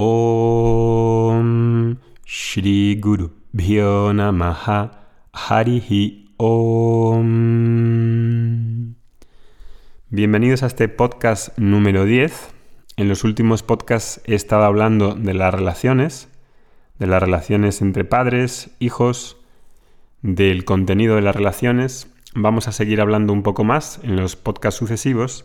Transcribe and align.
Om 0.00 1.98
Shri 2.24 3.00
Guru 3.00 3.32
Bhyo 3.50 4.12
Harihi 5.32 6.30
Om. 6.36 7.24
Bienvenidos 10.08 10.62
a 10.62 10.66
este 10.66 10.86
podcast 10.88 11.58
número 11.58 12.04
10. 12.04 12.50
En 12.96 13.08
los 13.08 13.24
últimos 13.24 13.64
podcasts 13.64 14.20
he 14.24 14.36
estado 14.36 14.62
hablando 14.62 15.16
de 15.16 15.34
las 15.34 15.52
relaciones, 15.52 16.28
de 17.00 17.08
las 17.08 17.20
relaciones 17.20 17.82
entre 17.82 18.04
padres, 18.04 18.70
hijos, 18.78 19.36
del 20.22 20.64
contenido 20.64 21.16
de 21.16 21.22
las 21.22 21.34
relaciones. 21.34 22.06
Vamos 22.36 22.68
a 22.68 22.72
seguir 22.72 23.00
hablando 23.00 23.32
un 23.32 23.42
poco 23.42 23.64
más 23.64 23.98
en 24.04 24.14
los 24.14 24.36
podcasts 24.36 24.78
sucesivos 24.78 25.44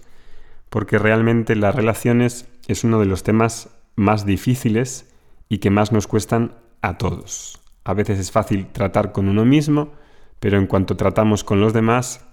porque 0.69 0.99
realmente 0.99 1.55
las 1.55 1.73
relaciones 1.73 2.47
es 2.67 2.83
uno 2.83 2.99
de 2.99 3.07
los 3.07 3.23
temas 3.23 3.72
más 3.95 4.25
difíciles 4.25 5.13
y 5.49 5.59
que 5.59 5.69
más 5.69 5.91
nos 5.91 6.07
cuestan 6.07 6.55
a 6.81 6.97
todos. 6.97 7.59
A 7.83 7.93
veces 7.93 8.19
es 8.19 8.31
fácil 8.31 8.67
tratar 8.67 9.11
con 9.11 9.27
uno 9.27 9.45
mismo, 9.45 9.93
pero 10.39 10.57
en 10.57 10.67
cuanto 10.67 10.95
tratamos 10.97 11.43
con 11.43 11.61
los 11.61 11.73
demás, 11.73 12.25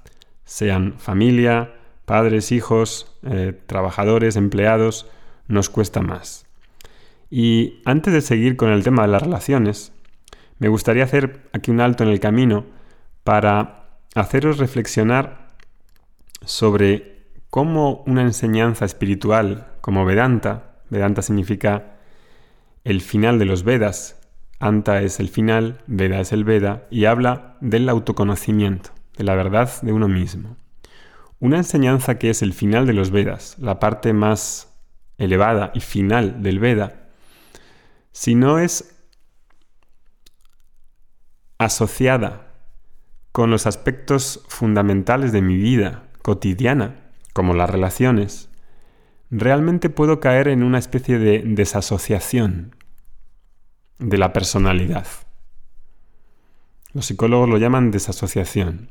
sean 0.44 0.94
familia, 0.98 1.74
padres, 2.04 2.52
hijos, 2.52 3.18
eh, 3.22 3.58
trabajadores, 3.66 4.36
empleados, 4.36 5.06
nos 5.48 5.70
cuesta 5.70 6.00
más. 6.02 6.46
Y 7.30 7.80
antes 7.84 8.12
de 8.12 8.20
seguir 8.20 8.56
con 8.56 8.70
el 8.70 8.82
tema 8.82 9.02
de 9.02 9.08
las 9.08 9.22
relaciones, 9.22 9.92
me 10.58 10.68
gustaría 10.68 11.04
hacer 11.04 11.48
aquí 11.52 11.70
un 11.70 11.80
alto 11.80 12.02
en 12.02 12.10
el 12.10 12.20
camino 12.20 12.64
para 13.22 13.98
haceros 14.14 14.58
reflexionar 14.58 15.48
sobre 16.44 17.26
cómo 17.48 18.02
una 18.06 18.22
enseñanza 18.22 18.84
espiritual 18.84 19.68
como 19.80 20.04
Vedanta, 20.04 20.69
Vedanta 20.90 21.22
significa 21.22 21.96
el 22.84 23.00
final 23.00 23.38
de 23.38 23.44
los 23.44 23.62
Vedas, 23.62 24.20
Anta 24.58 25.00
es 25.00 25.20
el 25.20 25.30
final, 25.30 25.82
Veda 25.86 26.20
es 26.20 26.32
el 26.32 26.44
Veda, 26.44 26.86
y 26.90 27.06
habla 27.06 27.56
del 27.62 27.88
autoconocimiento, 27.88 28.90
de 29.16 29.24
la 29.24 29.34
verdad 29.34 29.70
de 29.80 29.92
uno 29.92 30.06
mismo. 30.06 30.58
Una 31.38 31.56
enseñanza 31.56 32.18
que 32.18 32.28
es 32.28 32.42
el 32.42 32.52
final 32.52 32.86
de 32.86 32.92
los 32.92 33.10
Vedas, 33.10 33.56
la 33.58 33.78
parte 33.80 34.12
más 34.12 34.74
elevada 35.16 35.70
y 35.74 35.80
final 35.80 36.42
del 36.42 36.58
Veda, 36.58 37.08
si 38.12 38.34
no 38.34 38.58
es 38.58 38.94
asociada 41.56 42.48
con 43.32 43.50
los 43.50 43.66
aspectos 43.66 44.44
fundamentales 44.48 45.32
de 45.32 45.40
mi 45.40 45.56
vida 45.56 46.08
cotidiana, 46.22 46.96
como 47.32 47.54
las 47.54 47.70
relaciones, 47.70 48.49
realmente 49.30 49.90
puedo 49.90 50.20
caer 50.20 50.48
en 50.48 50.62
una 50.62 50.78
especie 50.78 51.18
de 51.18 51.42
desasociación 51.44 52.74
de 53.98 54.18
la 54.18 54.32
personalidad. 54.32 55.06
Los 56.92 57.06
psicólogos 57.06 57.48
lo 57.48 57.58
llaman 57.58 57.90
desasociación. 57.90 58.90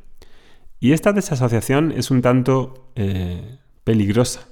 Y 0.79 0.93
esta 0.93 1.11
desasociación 1.11 1.91
es 1.91 2.09
un 2.09 2.21
tanto 2.21 2.91
eh, 2.95 3.59
peligrosa 3.83 4.47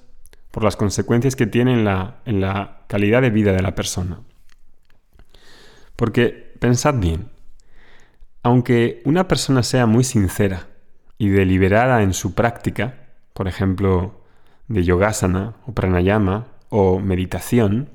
por 0.52 0.64
las 0.64 0.76
consecuencias 0.76 1.36
que 1.36 1.48
tiene 1.48 1.74
en 1.74 1.86
la, 1.86 2.22
en 2.26 2.42
la 2.42 2.82
calidad 2.88 3.22
de 3.22 3.30
vida 3.30 3.54
de 3.54 3.62
la 3.62 3.76
persona. 3.76 4.22
Porque 5.96 6.54
pensad 6.60 6.96
bien, 6.96 7.30
aunque 8.44 9.02
una 9.06 9.28
persona 9.28 9.64
sea 9.64 9.86
muy 9.86 10.04
sincera 10.04 10.68
y 11.18 11.30
deliberada 11.30 12.04
en 12.04 12.14
su 12.14 12.34
práctica, 12.34 13.08
por 13.34 13.48
ejemplo, 13.48 14.26
de 14.68 14.84
yogasana 14.84 15.56
o 15.66 15.74
pranayama 15.74 16.48
o 16.70 17.00
meditación, 17.00 17.90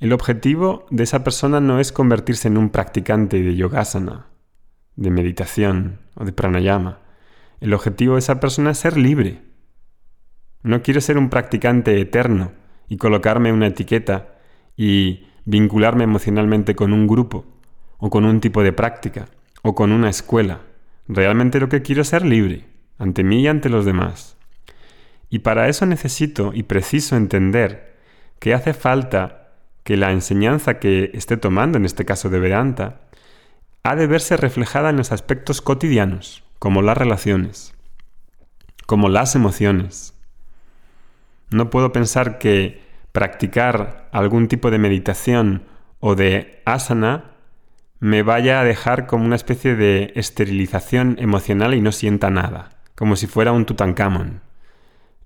el 0.00 0.12
objetivo 0.12 0.86
de 0.90 1.04
esa 1.04 1.22
persona 1.22 1.60
no 1.60 1.78
es 1.78 1.92
convertirse 1.92 2.48
en 2.48 2.58
un 2.58 2.70
practicante 2.70 3.42
de 3.42 3.54
yogasana, 3.54 4.26
de 4.96 5.10
meditación 5.10 6.00
o 6.16 6.24
de 6.24 6.32
pranayama. 6.32 6.98
El 7.60 7.72
objetivo 7.72 8.14
de 8.14 8.18
esa 8.18 8.40
persona 8.40 8.72
es 8.72 8.78
ser 8.78 8.96
libre. 8.96 9.42
No 10.62 10.82
quiero 10.82 11.00
ser 11.00 11.18
un 11.18 11.30
practicante 11.30 12.00
eterno 12.00 12.52
y 12.88 12.96
colocarme 12.96 13.52
una 13.52 13.68
etiqueta 13.68 14.34
y 14.76 15.26
vincularme 15.44 16.04
emocionalmente 16.04 16.74
con 16.74 16.92
un 16.92 17.06
grupo 17.06 17.44
o 17.98 18.10
con 18.10 18.24
un 18.24 18.40
tipo 18.40 18.64
de 18.64 18.72
práctica, 18.72 19.26
o 19.62 19.76
con 19.76 19.92
una 19.92 20.10
escuela. 20.10 20.62
Realmente 21.06 21.60
lo 21.60 21.68
que 21.68 21.82
quiero 21.82 22.02
es 22.02 22.08
ser 22.08 22.24
libre, 22.24 22.66
ante 22.98 23.22
mí 23.22 23.42
y 23.42 23.46
ante 23.46 23.68
los 23.68 23.84
demás. 23.84 24.36
Y 25.32 25.38
para 25.38 25.70
eso 25.70 25.86
necesito 25.86 26.52
y 26.52 26.64
preciso 26.64 27.16
entender 27.16 27.96
que 28.38 28.52
hace 28.52 28.74
falta 28.74 29.54
que 29.82 29.96
la 29.96 30.12
enseñanza 30.12 30.78
que 30.78 31.10
esté 31.14 31.38
tomando, 31.38 31.78
en 31.78 31.86
este 31.86 32.04
caso 32.04 32.28
de 32.28 32.38
Vedanta, 32.38 33.00
ha 33.82 33.96
de 33.96 34.06
verse 34.06 34.36
reflejada 34.36 34.90
en 34.90 34.98
los 34.98 35.10
aspectos 35.10 35.62
cotidianos, 35.62 36.44
como 36.58 36.82
las 36.82 36.98
relaciones, 36.98 37.74
como 38.84 39.08
las 39.08 39.34
emociones. 39.34 40.12
No 41.48 41.70
puedo 41.70 41.92
pensar 41.92 42.36
que 42.36 42.82
practicar 43.12 44.10
algún 44.12 44.48
tipo 44.48 44.70
de 44.70 44.78
meditación 44.78 45.62
o 45.98 46.14
de 46.14 46.60
asana 46.66 47.30
me 48.00 48.22
vaya 48.22 48.60
a 48.60 48.64
dejar 48.64 49.06
como 49.06 49.24
una 49.24 49.36
especie 49.36 49.76
de 49.76 50.12
esterilización 50.14 51.16
emocional 51.18 51.72
y 51.72 51.80
no 51.80 51.90
sienta 51.90 52.28
nada, 52.28 52.68
como 52.94 53.16
si 53.16 53.26
fuera 53.26 53.52
un 53.52 53.64
Tutankamón. 53.64 54.51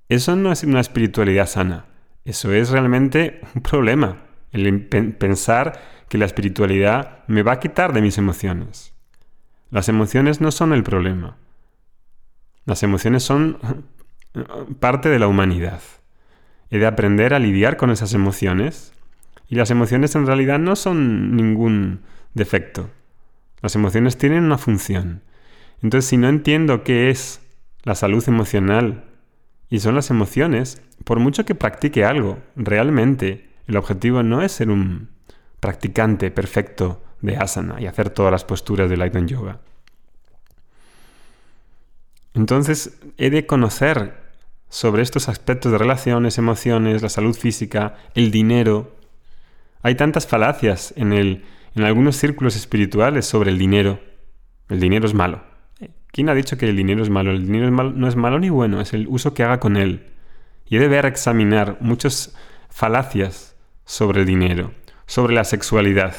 Eso 0.08 0.36
no 0.36 0.52
es 0.52 0.62
una 0.62 0.80
espiritualidad 0.80 1.46
sana, 1.46 1.86
eso 2.24 2.52
es 2.52 2.70
realmente 2.70 3.40
un 3.54 3.62
problema, 3.62 4.18
el 4.52 4.86
pensar 4.86 5.80
que 6.08 6.18
la 6.18 6.24
espiritualidad 6.24 7.24
me 7.26 7.42
va 7.42 7.52
a 7.52 7.60
quitar 7.60 7.92
de 7.92 8.02
mis 8.02 8.18
emociones. 8.18 8.94
Las 9.70 9.88
emociones 9.88 10.40
no 10.40 10.52
son 10.52 10.72
el 10.72 10.84
problema. 10.84 11.36
Las 12.64 12.82
emociones 12.82 13.22
son 13.22 13.58
parte 14.80 15.08
de 15.08 15.18
la 15.18 15.28
humanidad. 15.28 15.80
He 16.70 16.78
de 16.78 16.86
aprender 16.86 17.34
a 17.34 17.38
lidiar 17.38 17.76
con 17.76 17.90
esas 17.90 18.14
emociones 18.14 18.92
y 19.48 19.56
las 19.56 19.70
emociones 19.70 20.14
en 20.14 20.26
realidad 20.26 20.58
no 20.58 20.76
son 20.76 21.36
ningún 21.36 22.00
defecto. 22.34 22.90
Las 23.62 23.74
emociones 23.74 24.18
tienen 24.18 24.44
una 24.44 24.58
función. 24.58 25.22
Entonces, 25.82 26.08
si 26.08 26.16
no 26.16 26.28
entiendo 26.28 26.84
qué 26.84 27.10
es 27.10 27.40
la 27.82 27.94
salud 27.94 28.22
emocional 28.28 29.04
y 29.68 29.80
son 29.80 29.94
las 29.94 30.10
emociones, 30.10 30.82
por 31.04 31.18
mucho 31.18 31.44
que 31.44 31.54
practique 31.54 32.04
algo, 32.04 32.38
realmente 32.54 33.50
el 33.66 33.76
objetivo 33.76 34.22
no 34.22 34.42
es 34.42 34.52
ser 34.52 34.70
un 34.70 35.10
practicante 35.60 36.30
perfecto 36.30 37.02
de 37.20 37.36
asana 37.36 37.80
y 37.80 37.86
hacer 37.86 38.10
todas 38.10 38.30
las 38.30 38.44
posturas 38.44 38.88
de 38.88 38.96
Light 38.96 39.16
Yoga. 39.26 39.60
Entonces, 42.34 43.00
he 43.16 43.30
de 43.30 43.46
conocer 43.46 44.14
sobre 44.68 45.02
estos 45.02 45.28
aspectos 45.28 45.72
de 45.72 45.78
relaciones, 45.78 46.38
emociones, 46.38 47.02
la 47.02 47.08
salud 47.08 47.34
física, 47.34 47.96
el 48.14 48.30
dinero. 48.30 48.94
Hay 49.82 49.94
tantas 49.94 50.26
falacias 50.26 50.92
en 50.96 51.12
el 51.12 51.44
en 51.76 51.84
algunos 51.84 52.16
círculos 52.16 52.56
espirituales 52.56 53.26
sobre 53.26 53.50
el 53.50 53.58
dinero. 53.58 54.00
El 54.70 54.80
dinero 54.80 55.06
es 55.06 55.12
malo. 55.12 55.42
¿Quién 56.12 56.28
ha 56.28 56.34
dicho 56.34 56.56
que 56.56 56.68
el 56.68 56.76
dinero 56.76 57.02
es 57.02 57.10
malo? 57.10 57.30
El 57.30 57.46
dinero 57.46 57.70
no 57.70 58.08
es 58.08 58.16
malo 58.16 58.38
ni 58.38 58.50
bueno, 58.50 58.80
es 58.80 58.92
el 58.92 59.06
uso 59.08 59.34
que 59.34 59.42
haga 59.42 59.60
con 59.60 59.76
él. 59.76 60.12
Y 60.66 60.76
he 60.76 60.80
de 60.80 60.88
ver 60.88 61.06
examinar 61.06 61.78
muchas 61.80 62.34
falacias 62.70 63.56
sobre 63.84 64.20
el 64.20 64.26
dinero, 64.26 64.72
sobre 65.06 65.34
la 65.34 65.44
sexualidad. 65.44 66.16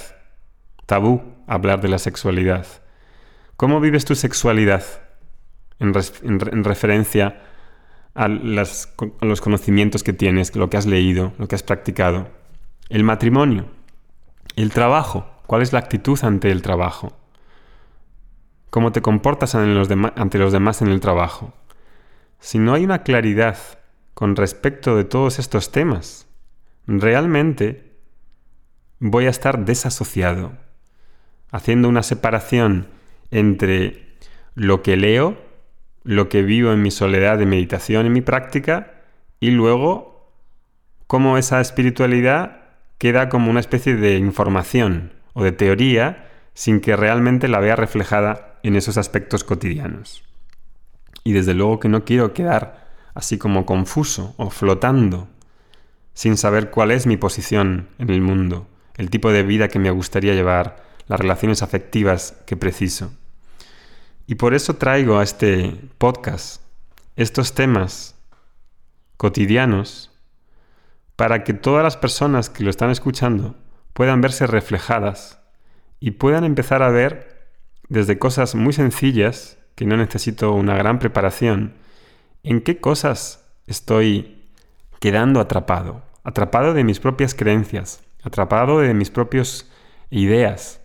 Tabú 0.86 1.22
hablar 1.48 1.82
de 1.82 1.90
la 1.90 2.00
sexualidad. 2.00 2.66
¿Cómo 3.56 3.80
vives 3.80 4.06
tu 4.06 4.16
sexualidad 4.16 4.84
en, 5.80 5.94
referencia 6.64 7.42
a 8.14 8.28
los 8.28 9.42
conocimientos 9.42 10.04
que 10.04 10.14
tienes, 10.14 10.56
lo 10.56 10.70
que 10.70 10.78
has 10.78 10.86
leído, 10.86 11.34
lo 11.38 11.48
que 11.48 11.56
has 11.56 11.64
practicado? 11.64 12.30
El 12.90 13.04
matrimonio, 13.04 13.66
el 14.56 14.72
trabajo, 14.72 15.38
¿Cuál 15.48 15.62
es 15.62 15.72
la 15.72 15.80
actitud 15.80 16.20
ante 16.24 16.52
el 16.52 16.62
trabajo? 16.62 17.14
¿Cómo 18.70 18.92
te 18.92 19.02
comportas 19.02 19.56
ante 19.56 20.38
los 20.40 20.52
demás 20.52 20.82
en 20.82 20.90
el 20.90 21.00
trabajo? 21.00 21.54
Si 22.40 22.60
no 22.60 22.74
hay 22.74 22.84
una 22.84 23.04
claridad 23.04 23.58
con 24.14 24.36
respecto 24.36 24.96
de 24.96 25.04
todos 25.04 25.40
estos 25.40 25.72
temas, 25.72 26.28
realmente 26.86 27.94
voy 29.00 29.26
a 29.28 29.30
estar 29.30 29.66
desasociado, 29.66 30.54
haciendo 31.52 31.88
una 31.88 32.04
separación 32.04 32.88
entre 33.32 34.16
lo 34.56 34.82
que 34.82 34.98
leo, 34.98 35.38
lo 36.04 36.30
que 36.30 36.42
vivo 36.42 36.72
en 36.72 36.82
mi 36.82 36.92
soledad 36.92 37.38
de 37.38 37.46
meditación, 37.46 38.06
en 38.06 38.14
mi 38.14 38.22
práctica, 38.22 38.94
y 39.40 39.52
luego 39.52 40.32
cómo 41.06 41.38
esa 41.38 41.62
espiritualidad 41.62 42.62
queda 42.98 43.30
como 43.30 43.52
una 43.52 43.60
especie 43.60 43.96
de 43.96 44.18
información, 44.18 45.14
o 45.34 45.44
de 45.44 45.52
teoría 45.52 46.28
sin 46.54 46.82
que 46.82 46.96
realmente 46.96 47.48
la 47.48 47.60
vea 47.60 47.76
reflejada 47.76 48.47
en 48.64 48.76
esos 48.76 48.98
aspectos 48.98 49.44
cotidianos. 49.44 50.24
Y 51.24 51.34
desde 51.34 51.54
luego 51.54 51.80
que 51.80 51.90
no 51.90 52.06
quiero 52.06 52.34
quedar 52.34 52.88
así 53.14 53.38
como 53.38 53.66
confuso 53.66 54.34
o 54.38 54.50
flotando, 54.50 55.28
sin 56.14 56.38
saber 56.38 56.70
cuál 56.70 56.92
es 56.92 57.06
mi 57.08 57.18
posición 57.18 57.90
en 57.98 58.10
el 58.10 58.22
mundo, 58.22 58.68
el 58.96 59.10
tipo 59.10 59.32
de 59.32 59.44
vida 59.44 59.68
que 59.68 59.80
me 59.80 59.92
gustaría 59.92 60.34
llevar, 60.34 60.84
las 61.08 61.20
relaciones 61.20 61.64
afectivas 61.64 62.36
que 62.46 62.58
preciso. 62.58 63.12
Y 64.26 64.36
por 64.36 64.54
eso 64.54 64.76
traigo 64.76 65.20
a 65.20 65.24
este 65.24 65.80
podcast 65.98 66.62
estos 67.16 67.56
temas 67.56 68.16
cotidianos 69.18 70.12
para 71.16 71.44
que 71.44 71.54
todas 71.54 71.84
las 71.84 71.98
personas 71.98 72.50
que 72.50 72.64
lo 72.64 72.70
están 72.70 72.92
escuchando 72.92 73.56
puedan 73.94 74.22
verse 74.22 74.46
reflejadas 74.46 75.40
y 76.00 76.12
puedan 76.12 76.44
empezar 76.44 76.84
a 76.84 76.90
ver 76.90 77.37
desde 77.90 78.20
cosas 78.20 78.56
muy 78.56 78.74
sencillas, 78.74 79.58
que 79.76 79.86
no 79.86 79.98
necesito 79.98 80.54
una 80.54 80.76
gran 80.76 81.00
preparación, 81.00 81.76
en 82.44 82.62
qué 82.62 82.80
cosas 82.80 83.46
estoy 83.68 84.50
quedando 85.00 85.40
atrapado, 85.40 86.02
atrapado 86.24 86.74
de 86.74 86.84
mis 86.84 87.00
propias 87.00 87.34
creencias, 87.34 88.04
atrapado 88.24 88.80
de 88.80 88.94
mis 88.94 89.10
propias 89.10 89.70
ideas 90.10 90.82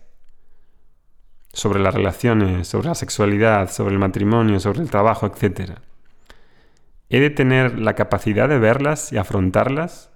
sobre 1.51 1.79
las 1.79 1.93
relaciones, 1.93 2.67
sobre 2.67 2.87
la 2.87 2.95
sexualidad, 2.95 3.69
sobre 3.71 3.93
el 3.93 3.99
matrimonio, 3.99 4.59
sobre 4.59 4.81
el 4.81 4.89
trabajo, 4.89 5.27
etc. 5.27 5.73
He 7.09 7.19
de 7.19 7.29
tener 7.29 7.79
la 7.79 7.95
capacidad 7.95 8.49
de 8.49 8.59
verlas 8.59 9.11
y 9.11 9.17
afrontarlas, 9.17 10.11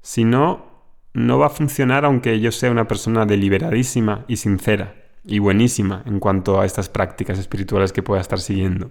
si 0.00 0.24
no, 0.24 0.66
no 1.12 1.38
va 1.38 1.46
a 1.46 1.50
funcionar 1.50 2.04
aunque 2.04 2.38
yo 2.40 2.52
sea 2.52 2.70
una 2.70 2.86
persona 2.86 3.26
deliberadísima 3.26 4.24
y 4.28 4.36
sincera 4.36 5.07
y 5.24 5.38
buenísima 5.38 6.02
en 6.06 6.20
cuanto 6.20 6.60
a 6.60 6.66
estas 6.66 6.88
prácticas 6.88 7.38
espirituales 7.38 7.92
que 7.92 8.02
pueda 8.02 8.20
estar 8.20 8.40
siguiendo. 8.40 8.90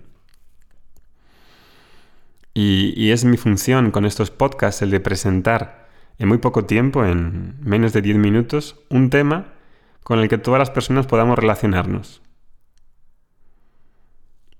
Y, 2.59 3.11
es 3.11 3.23
mi 3.23 3.37
función 3.37 3.91
con 3.91 4.03
estos 4.03 4.31
podcasts 4.31 4.81
el 4.81 4.89
de 4.89 4.99
presentar 4.99 5.87
en 6.17 6.27
muy 6.27 6.39
poco 6.39 6.65
tiempo, 6.65 7.05
en 7.05 7.55
menos 7.61 7.93
de 7.93 8.01
10 8.01 8.17
minutos, 8.17 8.79
un 8.89 9.11
tema 9.11 9.53
con 10.01 10.17
el 10.17 10.27
que 10.27 10.39
todas 10.39 10.57
las 10.57 10.71
personas 10.71 11.05
podamos 11.05 11.37
relacionarnos. 11.37 12.23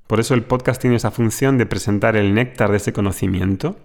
Por 0.05 0.19
eso 0.19 0.35
el 0.35 0.43
podcast 0.43 0.79
tiene 0.79 0.95
esa 0.95 1.09
función 1.09 1.57
de 1.57 1.65
presentar 1.65 2.15
el 2.15 2.35
néctar 2.35 2.69
de 2.69 2.77
ese 2.77 2.93
conocimiento, 2.93 3.79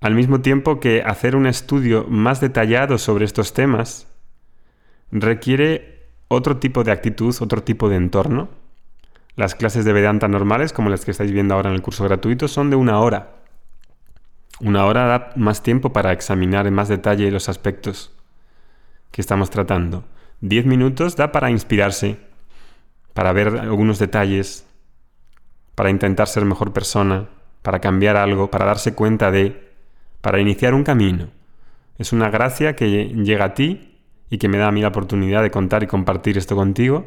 al 0.00 0.16
mismo 0.16 0.40
tiempo 0.40 0.80
que 0.80 1.02
hacer 1.02 1.36
un 1.36 1.46
estudio 1.46 2.04
más 2.08 2.40
detallado 2.40 2.98
sobre 2.98 3.24
estos 3.24 3.54
temas 3.54 4.11
requiere 5.12 6.08
otro 6.28 6.56
tipo 6.56 6.82
de 6.82 6.90
actitud, 6.90 7.34
otro 7.40 7.62
tipo 7.62 7.88
de 7.88 7.96
entorno. 7.96 8.48
Las 9.36 9.54
clases 9.54 9.84
de 9.84 9.92
Vedanta 9.92 10.28
normales, 10.28 10.72
como 10.72 10.90
las 10.90 11.04
que 11.04 11.10
estáis 11.10 11.30
viendo 11.30 11.54
ahora 11.54 11.70
en 11.70 11.76
el 11.76 11.82
curso 11.82 12.04
gratuito, 12.04 12.48
son 12.48 12.70
de 12.70 12.76
una 12.76 12.98
hora. 12.98 13.36
Una 14.60 14.86
hora 14.86 15.06
da 15.06 15.30
más 15.36 15.62
tiempo 15.62 15.92
para 15.92 16.12
examinar 16.12 16.66
en 16.66 16.74
más 16.74 16.88
detalle 16.88 17.30
los 17.30 17.48
aspectos 17.48 18.14
que 19.10 19.20
estamos 19.20 19.50
tratando. 19.50 20.04
Diez 20.40 20.66
minutos 20.66 21.16
da 21.16 21.32
para 21.32 21.50
inspirarse, 21.50 22.18
para 23.12 23.32
ver 23.32 23.48
algunos 23.48 23.98
detalles, 23.98 24.66
para 25.74 25.90
intentar 25.90 26.28
ser 26.28 26.44
mejor 26.44 26.72
persona, 26.72 27.28
para 27.62 27.80
cambiar 27.80 28.16
algo, 28.16 28.50
para 28.50 28.66
darse 28.66 28.94
cuenta 28.94 29.30
de, 29.30 29.72
para 30.20 30.40
iniciar 30.40 30.74
un 30.74 30.84
camino. 30.84 31.28
Es 31.98 32.12
una 32.12 32.30
gracia 32.30 32.74
que 32.74 33.08
llega 33.08 33.44
a 33.46 33.54
ti 33.54 33.91
y 34.32 34.38
que 34.38 34.48
me 34.48 34.56
da 34.56 34.68
a 34.68 34.72
mí 34.72 34.80
la 34.80 34.88
oportunidad 34.88 35.42
de 35.42 35.50
contar 35.50 35.82
y 35.82 35.86
compartir 35.86 36.38
esto 36.38 36.56
contigo, 36.56 37.06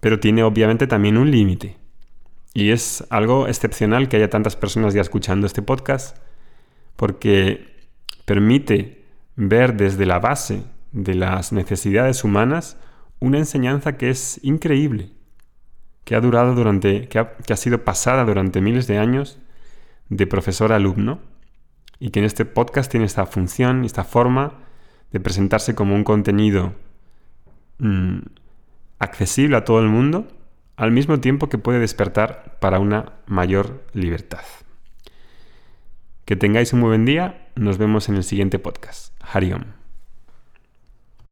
pero 0.00 0.18
tiene 0.18 0.42
obviamente 0.42 0.88
también 0.88 1.16
un 1.16 1.30
límite. 1.30 1.76
Y 2.52 2.70
es 2.70 3.06
algo 3.10 3.46
excepcional 3.46 4.08
que 4.08 4.16
haya 4.16 4.28
tantas 4.28 4.56
personas 4.56 4.92
ya 4.92 5.02
escuchando 5.02 5.46
este 5.46 5.62
podcast, 5.62 6.18
porque 6.96 7.76
permite 8.24 9.04
ver 9.36 9.76
desde 9.76 10.04
la 10.04 10.18
base 10.18 10.64
de 10.90 11.14
las 11.14 11.52
necesidades 11.52 12.24
humanas 12.24 12.76
una 13.20 13.38
enseñanza 13.38 13.96
que 13.96 14.10
es 14.10 14.40
increíble, 14.42 15.12
que 16.02 16.16
ha 16.16 16.20
durado 16.20 16.56
durante, 16.56 17.06
que 17.06 17.20
ha, 17.20 17.56
sido 17.56 17.84
pasada 17.84 18.24
durante 18.24 18.60
miles 18.60 18.88
de 18.88 18.98
años 18.98 19.38
de 20.08 20.26
profesor 20.26 20.72
a 20.72 20.76
alumno 20.76 21.20
y 22.00 22.10
que 22.10 22.18
en 22.18 22.24
este 22.24 22.44
podcast 22.44 22.90
tiene 22.90 23.06
esta 23.06 23.26
función, 23.26 23.84
esta 23.84 24.02
forma 24.02 24.66
de 25.12 25.20
presentarse 25.20 25.74
como 25.74 25.94
un 25.94 26.04
contenido 26.04 26.74
mm, 27.78 28.18
accesible 28.98 29.56
a 29.56 29.64
todo 29.64 29.80
el 29.80 29.88
mundo, 29.88 30.26
al 30.76 30.92
mismo 30.92 31.20
tiempo 31.20 31.48
que 31.48 31.58
puede 31.58 31.78
despertar 31.78 32.58
para 32.60 32.78
una 32.78 33.12
mayor 33.26 33.84
libertad. 33.92 34.44
Que 36.24 36.36
tengáis 36.36 36.72
un 36.72 36.80
muy 36.80 36.88
buen 36.88 37.04
día. 37.06 37.48
Nos 37.56 37.78
vemos 37.78 38.08
en 38.08 38.16
el 38.16 38.24
siguiente 38.24 38.58
podcast. 38.58 39.14
Hariom. 39.22 39.77